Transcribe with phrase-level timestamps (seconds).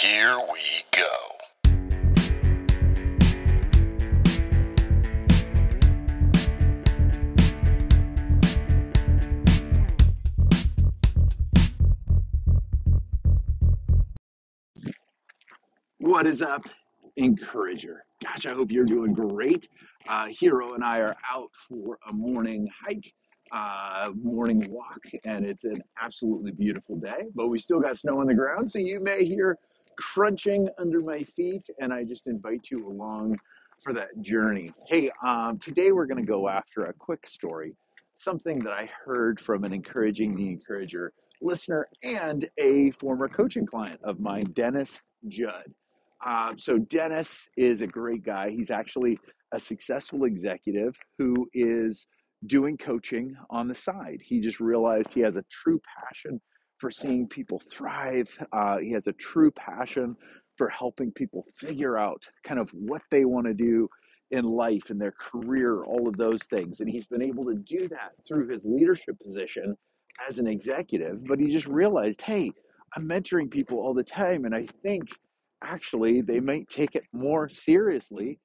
[0.00, 0.60] Here we
[0.92, 1.06] go.
[15.98, 16.62] What is up,
[17.16, 18.04] Encourager?
[18.22, 19.68] Gosh, I hope you're doing great.
[20.06, 23.12] Uh, Hero and I are out for a morning hike,
[23.50, 27.24] uh, morning walk, and it's an absolutely beautiful day.
[27.34, 29.58] But we still got snow on the ground, so you may hear
[29.98, 33.36] crunching under my feet, and I just invite you along
[33.82, 34.72] for that journey.
[34.86, 37.74] Hey, um, today we're going to go after a quick story,
[38.16, 44.00] something that I heard from an Encouraging the Encourager listener and a former coaching client
[44.04, 44.98] of mine, Dennis
[45.28, 45.72] Judd.
[46.26, 48.50] Um, so Dennis is a great guy.
[48.50, 49.18] He's actually
[49.52, 52.06] a successful executive who is
[52.46, 54.20] doing coaching on the side.
[54.22, 56.40] He just realized he has a true passion
[56.78, 58.28] for seeing people thrive.
[58.52, 60.16] Uh, he has a true passion
[60.56, 63.88] for helping people figure out kind of what they want to do
[64.30, 66.80] in life in their career, all of those things.
[66.80, 69.76] And he's been able to do that through his leadership position
[70.28, 71.24] as an executive.
[71.24, 72.52] But he just realized, hey,
[72.94, 75.04] I'm mentoring people all the time, and I think
[75.62, 78.38] actually they might take it more seriously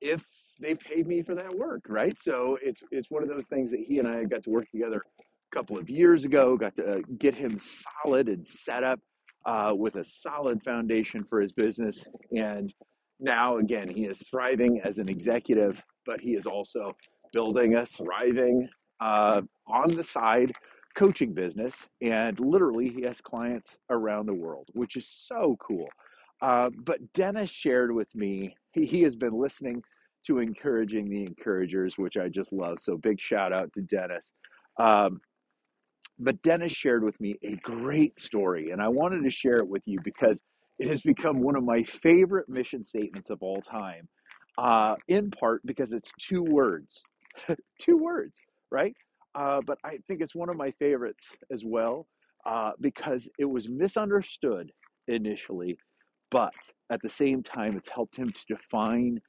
[0.00, 0.24] if
[0.60, 2.16] they paid me for that work, right?
[2.22, 5.02] So it's it's one of those things that he and I got to work together
[5.52, 7.60] couple of years ago, got to uh, get him
[8.04, 9.00] solid and set up
[9.46, 12.04] uh, with a solid foundation for his business,
[12.36, 12.74] and
[13.18, 16.94] now again he is thriving as an executive, but he is also
[17.32, 18.68] building a thriving
[19.00, 20.52] uh, on the side
[20.96, 25.88] coaching business, and literally he has clients around the world, which is so cool.
[26.42, 29.82] Uh, but Dennis shared with me, he, he has been listening
[30.26, 32.78] to Encouraging the Encouragers, which I just love.
[32.80, 34.32] So big shout out to Dennis.
[34.78, 35.20] Um,
[36.20, 39.82] but Dennis shared with me a great story, and I wanted to share it with
[39.86, 40.40] you because
[40.78, 44.08] it has become one of my favorite mission statements of all time,
[44.58, 47.02] uh, in part because it's two words.
[47.80, 48.38] two words,
[48.70, 48.94] right?
[49.34, 52.06] Uh, but I think it's one of my favorites as well
[52.46, 54.72] uh, because it was misunderstood
[55.08, 55.78] initially,
[56.30, 56.54] but
[56.90, 59.20] at the same time, it's helped him to define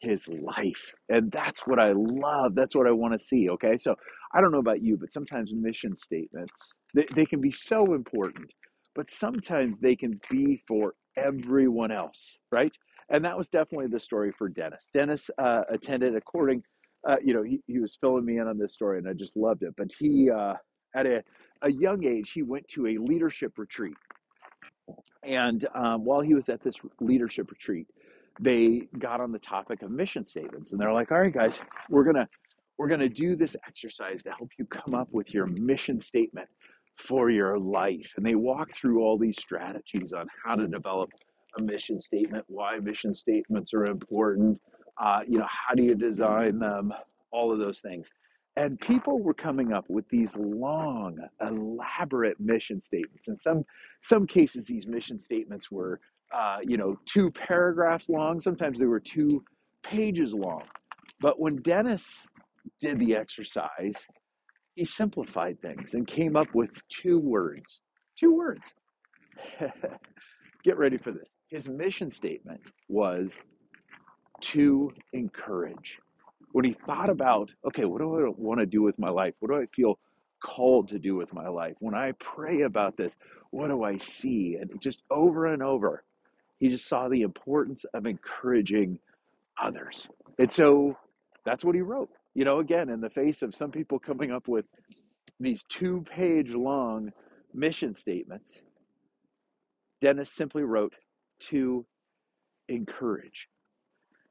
[0.00, 0.92] his life.
[1.08, 2.54] And that's what I love.
[2.54, 3.50] That's what I want to see.
[3.50, 3.78] Okay.
[3.78, 3.94] So
[4.34, 8.52] I don't know about you, but sometimes mission statements, they, they can be so important,
[8.94, 12.72] but sometimes they can be for everyone else, right?
[13.10, 14.84] And that was definitely the story for Dennis.
[14.94, 16.62] Dennis uh, attended according,
[17.08, 19.36] uh, you know, he, he was filling me in on this story and I just
[19.36, 19.74] loved it.
[19.76, 20.54] But he, uh,
[20.94, 21.24] at a,
[21.62, 23.96] a young age, he went to a leadership retreat
[25.24, 27.86] and um, while he was at this leadership retreat,
[28.40, 31.60] they got on the topic of mission statements, and they're like, "All right, guys,
[31.90, 32.28] we're gonna
[32.78, 36.48] we're gonna do this exercise to help you come up with your mission statement
[36.96, 41.10] for your life." And they walk through all these strategies on how to develop
[41.58, 44.60] a mission statement, why mission statements are important,
[44.98, 46.92] uh, you know, how do you design them,
[47.32, 48.08] all of those things.
[48.56, 53.28] And people were coming up with these long, elaborate mission statements.
[53.28, 53.64] In some
[54.02, 56.00] some cases, these mission statements were,
[56.32, 58.40] uh, you know, two paragraphs long.
[58.40, 59.42] Sometimes they were two
[59.82, 60.62] pages long.
[61.20, 62.04] But when Dennis
[62.80, 63.94] did the exercise,
[64.74, 66.70] he simplified things and came up with
[67.02, 67.80] two words.
[68.18, 68.72] Two words.
[70.64, 71.28] Get ready for this.
[71.48, 73.38] His mission statement was
[74.40, 75.98] to encourage.
[76.52, 79.34] When he thought about, okay, what do I want to do with my life?
[79.40, 79.98] What do I feel
[80.44, 81.74] called to do with my life?
[81.80, 83.16] When I pray about this,
[83.50, 84.56] what do I see?
[84.60, 86.04] And just over and over,
[86.58, 88.98] he just saw the importance of encouraging
[89.62, 90.08] others.
[90.38, 90.96] And so
[91.44, 92.10] that's what he wrote.
[92.34, 94.66] You know, again, in the face of some people coming up with
[95.40, 97.12] these two page long
[97.54, 98.62] mission statements,
[100.00, 100.94] Dennis simply wrote
[101.40, 101.84] to
[102.68, 103.48] encourage.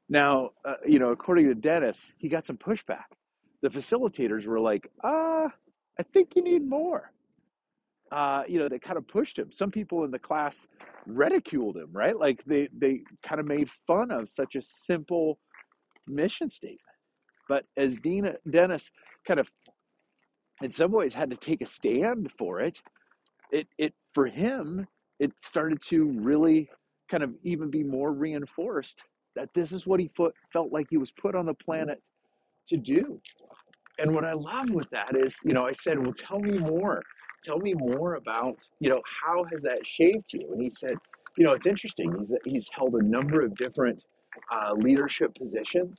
[0.08, 3.04] Now, uh, you know, according to Dennis, he got some pushback.
[3.60, 5.52] The facilitators were like, "Ah,
[5.98, 7.12] I think you need more."
[8.10, 9.52] Uh, you know, they kind of pushed him.
[9.52, 10.56] Some people in the class
[11.06, 12.18] ridiculed him, right?
[12.18, 15.38] Like they they kind of made fun of such a simple
[16.06, 16.80] mission statement.
[17.48, 18.90] But as Dina, Dennis
[19.26, 19.48] kind of,
[20.62, 22.80] in some ways, had to take a stand for it,
[23.50, 24.86] it it for him,
[25.18, 26.70] it started to really
[27.10, 29.02] kind of even be more reinforced
[29.36, 30.10] that this is what he
[30.52, 32.02] felt like he was put on the planet
[32.66, 33.20] to do.
[33.98, 37.02] And what I love with that is, you know, I said, well, tell me more.
[37.44, 40.50] Tell me more about, you know, how has that shaped you?
[40.52, 40.94] And he said,
[41.36, 42.14] you know, it's interesting.
[42.18, 44.02] He's, he's held a number of different
[44.52, 45.98] uh, leadership positions.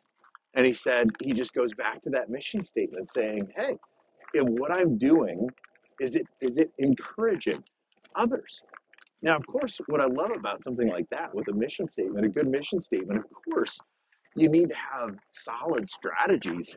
[0.56, 3.76] And he said, he just goes back to that mission statement saying, hey,
[4.34, 5.48] in what I'm doing,
[6.00, 7.64] is it, is it encouraging
[8.16, 8.62] others?
[9.22, 12.30] Now, of course, what I love about something like that with a mission statement, a
[12.30, 13.78] good mission statement, of course,
[14.36, 16.76] you need to have solid strategies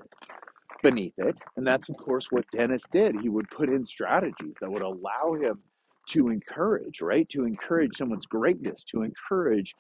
[0.83, 1.37] beneath it.
[1.57, 3.21] And that's, of course, what Dennis did.
[3.21, 5.59] He would put in strategies that would allow him
[6.11, 7.29] to encourage, right?
[7.31, 9.75] To encourage someone's greatness, to encourage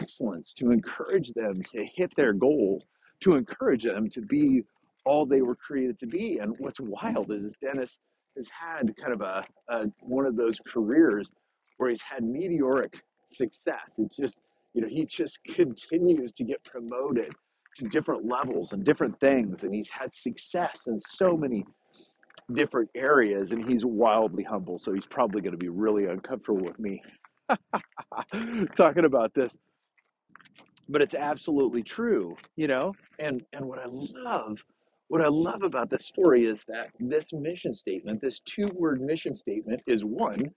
[0.00, 2.84] excellence, to encourage them to hit their goal,
[3.20, 4.62] to encourage them to be
[5.04, 6.38] all they were created to be.
[6.38, 7.98] And what's wild is Dennis
[8.36, 11.30] has had kind of a, a one of those careers
[11.76, 13.02] where he's had meteoric
[13.32, 13.90] success.
[13.98, 14.36] It's just,
[14.74, 17.32] you know, he just continues to get promoted
[17.90, 19.64] different levels and different things.
[19.64, 21.64] And he's had success in so many
[22.54, 24.78] different areas and he's wildly humble.
[24.78, 27.02] So he's probably going to be really uncomfortable with me
[28.76, 29.52] talking about this
[30.88, 32.94] but it's absolutely true, you know?
[33.20, 34.58] And and what I love,
[35.08, 39.82] what I love about this story is that this mission statement, this two-word mission statement
[39.88, 40.50] is one,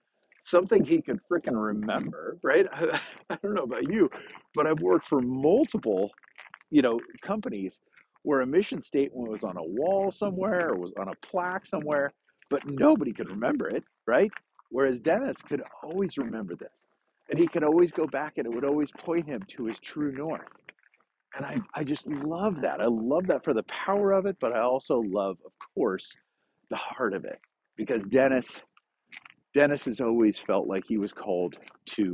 [0.43, 2.67] something he could freaking remember, right?
[2.73, 4.09] I, I don't know about you,
[4.55, 6.11] but I've worked for multiple,
[6.69, 7.79] you know, companies
[8.23, 12.11] where a mission statement was on a wall somewhere or was on a plaque somewhere,
[12.49, 14.31] but nobody could remember it, right?
[14.69, 16.69] Whereas Dennis could always remember this.
[17.29, 20.11] And he could always go back and it would always point him to his true
[20.11, 20.47] north.
[21.35, 22.81] And I, I just love that.
[22.81, 26.15] I love that for the power of it, but I also love, of course,
[26.69, 27.39] the heart of it.
[27.75, 28.61] Because Dennis
[29.53, 32.13] Dennis has always felt like he was called to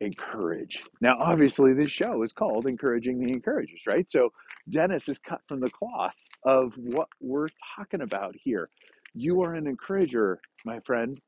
[0.00, 0.82] encourage.
[1.00, 4.08] Now, obviously, this show is called Encouraging the Encouragers, right?
[4.08, 4.32] So
[4.68, 6.14] Dennis is cut from the cloth
[6.44, 8.70] of what we're talking about here.
[9.14, 11.18] You are an encourager, my friend.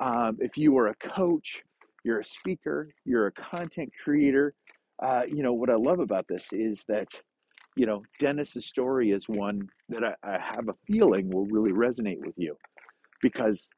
[0.00, 1.62] Um, if you are a coach,
[2.04, 4.54] you're a speaker, you're a content creator.
[5.02, 7.08] Uh, you know, what I love about this is that,
[7.76, 12.18] you know, Dennis's story is one that I, I have a feeling will really resonate
[12.18, 12.56] with you
[13.22, 13.68] because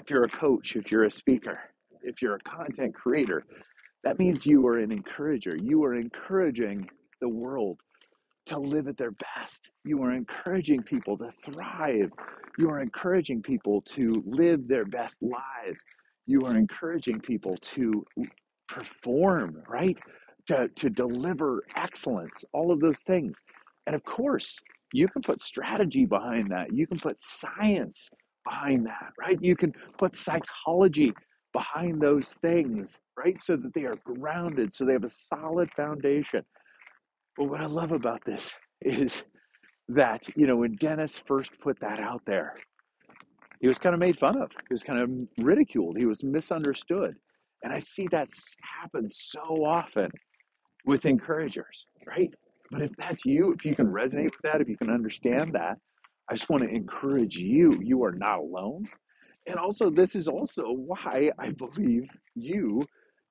[0.00, 1.58] if you're a coach, if you're a speaker,
[2.06, 3.44] if you're a content creator,
[4.04, 5.56] that means you are an encourager.
[5.62, 6.88] You are encouraging
[7.20, 7.80] the world
[8.46, 9.58] to live at their best.
[9.84, 12.10] You are encouraging people to thrive.
[12.58, 15.82] You are encouraging people to live their best lives.
[16.26, 18.04] You are encouraging people to
[18.68, 19.98] perform, right?
[20.48, 23.36] To, to deliver excellence, all of those things.
[23.86, 24.58] And of course,
[24.92, 26.72] you can put strategy behind that.
[26.72, 28.08] You can put science
[28.44, 29.38] behind that, right?
[29.42, 31.12] You can put psychology
[31.56, 33.40] behind those things, right?
[33.42, 36.42] So that they are grounded, so they have a solid foundation.
[37.34, 38.50] But what I love about this
[38.82, 39.22] is
[39.88, 42.56] that, you know, when Dennis first put that out there,
[43.60, 44.50] he was kind of made fun of.
[44.50, 45.10] He was kind of
[45.42, 45.96] ridiculed.
[45.96, 47.14] He was misunderstood.
[47.62, 48.28] And I see that
[48.82, 50.10] happen so often
[50.84, 52.32] with encouragers, right?
[52.70, 55.78] But if that's you, if you can resonate with that, if you can understand that,
[56.28, 57.80] I just want to encourage you.
[57.82, 58.86] You are not alone.
[59.46, 62.84] And also, this is also why I believe you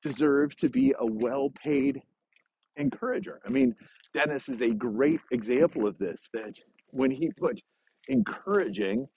[0.04, 2.02] deserve to be a well paid
[2.78, 3.42] encourager.
[3.46, 3.76] I mean,
[4.14, 6.56] Dennis is a great example of this that
[6.92, 7.60] when he put
[8.08, 9.08] encouraging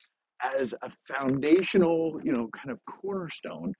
[0.58, 3.72] as a foundational, you know, kind of cornerstone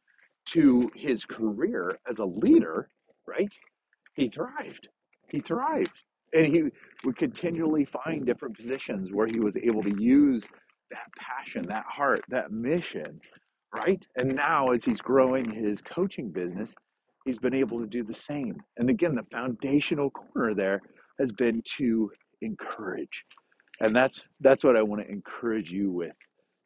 [0.47, 2.89] to his career as a leader,
[3.27, 3.53] right?
[4.15, 4.89] He thrived.
[5.29, 5.93] He thrived.
[6.35, 6.65] And he
[7.05, 10.45] would continually find different positions where he was able to use
[11.19, 13.17] passion, that heart, that mission,
[13.75, 14.05] right?
[14.17, 16.75] And now, as he's growing his coaching business,
[17.27, 18.57] he's been able to do the same.
[18.79, 20.83] And again, the foundational corner there
[21.21, 22.11] has been to
[22.43, 23.25] encourage.
[23.81, 26.13] And that's that's what I want to encourage you with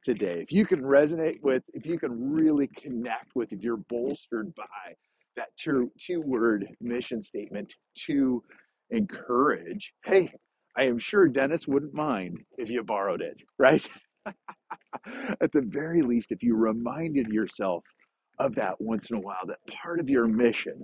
[0.04, 0.40] today.
[0.42, 4.64] If you can resonate with, if you can really connect with, if you're bolstered by
[5.37, 7.73] that two, two word mission statement
[8.06, 8.42] to
[8.90, 10.32] encourage, hey,
[10.76, 13.87] I am sure Dennis wouldn't mind if you borrowed it, right?
[15.41, 17.85] At the very least, if you reminded yourself
[18.38, 20.83] of that once in a while, that part of your mission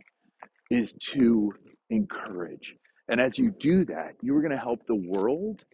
[0.70, 1.52] is to
[1.90, 2.74] encourage.
[3.08, 5.64] And as you do that, you are going to help the world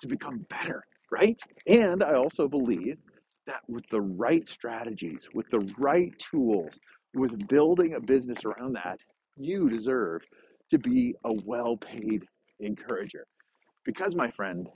[0.00, 1.40] to become better, right?
[1.68, 2.98] And I also believe
[3.46, 6.72] that with the right strategies, with the right tools,
[7.14, 8.98] with building a business around that,
[9.36, 10.22] you deserve
[10.70, 12.24] to be a well paid
[12.60, 13.26] encourager.
[13.84, 14.68] Because, my friend,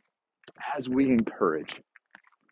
[0.77, 1.81] as we encourage,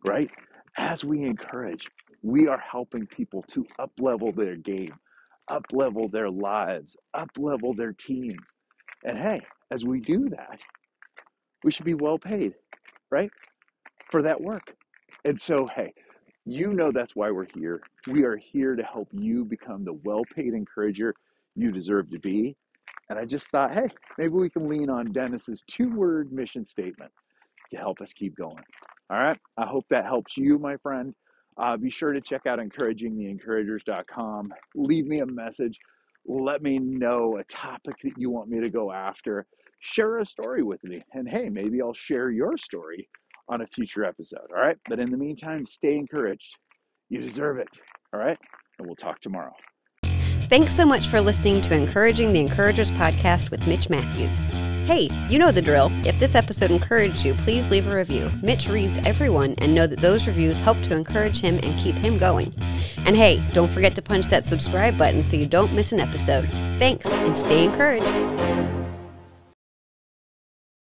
[0.07, 0.31] right?
[0.79, 1.87] As we encourage,
[2.23, 4.95] we are helping people to up level their game,
[5.49, 8.55] up level their lives, up level their teams.
[9.05, 9.41] And hey,
[9.71, 10.59] as we do that,
[11.65, 12.55] we should be well paid,
[13.11, 13.31] right?
[14.11, 14.75] For that work.
[15.25, 15.93] And so, hey,
[16.45, 17.81] you know that's why we're here.
[18.09, 21.15] We are here to help you become the well paid encourager
[21.55, 22.57] you deserve to be.
[23.09, 27.13] And I just thought, hey, maybe we can lean on Dennis's two word mission statement
[27.71, 28.65] to help us keep going.
[29.11, 29.39] All right.
[29.57, 31.15] I hope that helps you, my friend.
[31.59, 34.53] Uh, be sure to check out encouragingtheencouragers.com.
[34.75, 35.79] Leave me a message.
[36.27, 39.47] Let me know a topic that you want me to go after.
[39.81, 41.03] Share a story with me.
[41.13, 43.09] And hey, maybe I'll share your story
[43.49, 44.47] on a future episode.
[44.55, 44.79] All right.
[44.89, 46.55] But in the meantime, stay encouraged.
[47.11, 47.69] You deserve it.
[48.15, 48.39] All right.
[48.79, 49.53] And we'll talk tomorrow.
[50.49, 54.41] Thanks so much for listening to Encouraging the Encouragers podcast with Mitch Matthews.
[54.85, 55.93] Hey, you know the drill.
[56.05, 58.33] If this episode encouraged you, please leave a review.
[58.43, 62.19] Mitch reads everyone and know that those reviews help to encourage him and keep him
[62.19, 62.53] going.
[62.97, 66.49] And hey, don't forget to punch that subscribe button so you don't miss an episode.
[66.81, 68.82] Thanks and stay encouraged.